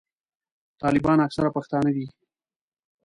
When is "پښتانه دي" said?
1.57-2.05